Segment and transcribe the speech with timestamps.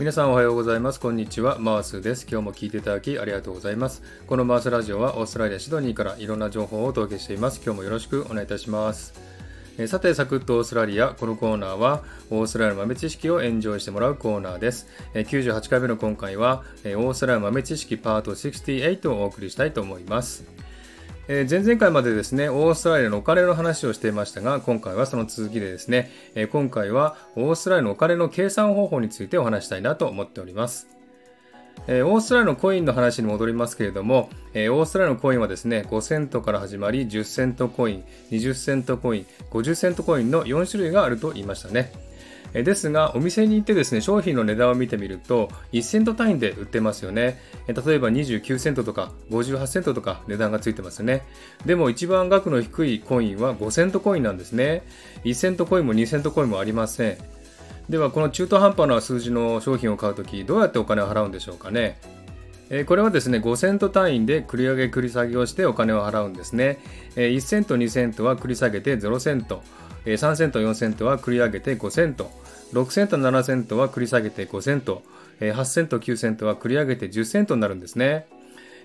[0.00, 0.98] 皆さんおはようございます。
[0.98, 1.58] こんにちは。
[1.58, 2.26] マースです。
[2.26, 4.02] 今日も聞いていただきありがとうございます。
[4.26, 7.60] このマースラジオはオーストラリア・シドニーからいろんな情報をお届けしています。
[7.62, 9.12] 今日もよろしくお願いいたします。
[9.76, 11.08] えさて、サクッとオーストラリア。
[11.08, 14.88] このコーナーはオーストラリアの豆知識をエンジョイしてもらうコーナーです。
[15.12, 20.44] え98回目の今回はオーストラリア豆知識パート68をお送りしたいと思います。
[21.28, 30.88] え前々回までですね、オーストラリアのお金の話をしていましたが、今回はその続きでですね、え今回はオーストラリアのお金の計算方法についてお話したいなと思っております。
[31.86, 42.09] えオーストラリアのコインの話に戻りますけれども、えオーストラリアのコインはですね、5セントから始まり、10セントコイン、20セントコイン、50セントコインの4種類があると言いましたね。
[42.52, 47.40] ですが、お店に行ってですね、商品の値段を見てみると、1セント単位で売ってますよね。
[47.68, 51.22] 例えば29セントとか58セントとか値段がついてますよね。
[51.64, 54.82] でも一番額の低いコインは5セントコインなんですね。
[55.24, 57.18] 1セントコインも2セントコインもありません。
[57.88, 61.98] では、この中途半端な数字の商品を買うとき、どうやってお金を払うんでしょうかね。
[62.86, 66.78] これはですね、5セント単位で繰り上げ繰り下げをしてお金を払うんですね。
[67.16, 69.62] 1セント、2セントは繰り下げて0セント。
[70.04, 72.30] 3セント、4セントは繰り上げて5セント。
[72.72, 75.02] 6セント、7セントは繰り下げて5セント。
[75.40, 78.26] 8セント、9セントは繰り上げて10セントになるんですね。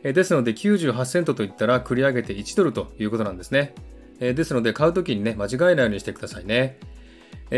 [0.04, 3.74] ですので98セントといったら繰り上げて1ドルということなんですね。
[4.20, 6.78] ですので買うときにね、間違えないようにしてくださいね。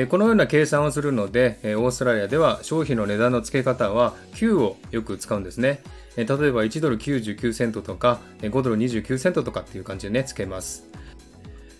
[0.09, 5.81] このような計算をするので、オーストラリアでは商品の値段の付け方は9をよく使うんですね。
[6.17, 10.87] 例えば1ドル99セントとか5ドル29セントとかっていう感じでね、付けます。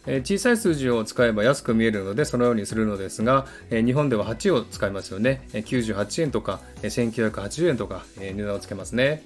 [0.08, 5.48] 小さい数字を使えば安く見えるのでそのようにするのですが、日本では8を使いますよね。
[5.52, 9.24] 98円とか1980円とか値段をつけますね。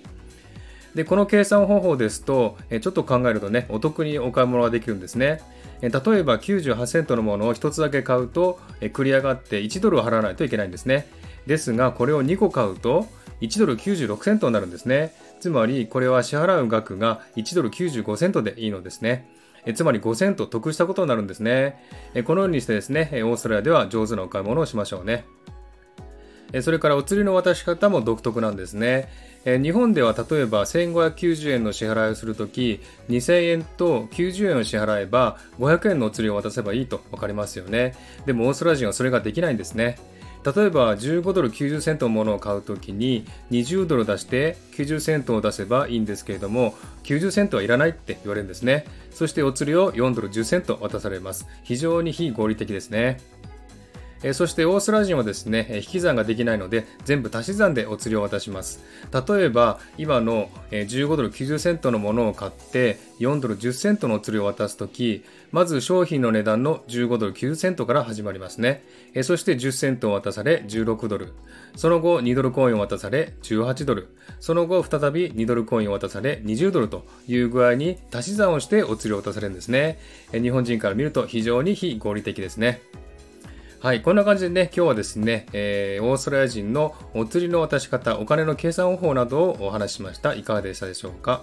[0.95, 5.41] で、この計算方法ですと、ちょっと考えるとね、お得にお買い物ができるんですね。
[5.81, 11.07] 例えば98セントのものを1つだけ買うと、繰り上がって1ドルを払わないといけないんですね。
[11.47, 13.07] ですが、これを2個買うと、
[13.41, 15.13] 1ドル96セントになるんですね。
[15.39, 19.29] つまり、これは支払う額が1ドル95セントでいいのですね。
[19.65, 21.83] えつまり5セント得したことになるんですね。
[22.13, 25.25] えこのようにしてですね、オーストラリアでは上手なお買い物をしましょうね。
[26.53, 29.09] えそれからお釣りの渡し方も独特なんですね。
[29.45, 32.79] え日本では例えば1590円の支払いをするとき
[33.09, 37.95] 2000円と90円を支払えば500円のお釣りを渡せばいいと分かりますよね。
[38.25, 39.97] でもオーストラリア人はそれができないんですね。
[40.43, 48.85] 例えば15ドル90セントのものを買うときに20ドル出して90セントを出せばいいんですけれども90セントはいらないって言われるんですね。
[49.11, 51.47] そしてお釣りを4ドル10セント渡されます。
[51.63, 53.19] 非常に非合理的ですね。
[54.23, 58.83] えそしてオーストラリア人はですね、引き算ができないので全部足し算でお釣りを渡します。
[59.27, 68.83] 例えば今の15ドル90セントのものを買って4ドル10セントのお釣りを渡すとき、まず商品の値段の15ドル90セントから始まりますね。
[69.15, 71.33] えそして10セントを渡され16ドル。
[71.75, 74.09] その後2ドルコインを渡され18ドル。
[74.39, 79.97] その後再び2ドルコインを渡され20ドルという具合に足し算をしてお釣りを渡されるんですね。
[80.31, 82.81] 日本人から見ると非常に非合理的ですね。
[83.81, 90.35] はい、こんな感じでね、今日はですね、えー、オーストラリア人のお釣りの渡し方、お金の計算方法などをお話ししました。
[90.35, 91.41] いかがでしたでしょうか？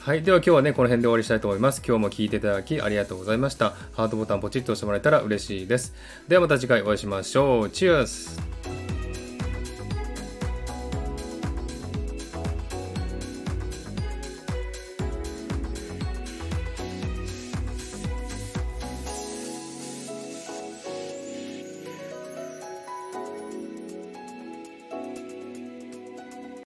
[0.00, 0.24] はい。
[0.24, 1.80] では今日はね、この辺で終わりしたいと思います。
[1.86, 3.74] 今日も聞いていただきありがとうございました。
[3.92, 5.94] ハートボタンポチッと押してもらえたら嬉しいです。
[6.26, 7.70] ではまた次回お会いしましょう。
[7.70, 8.40] チュース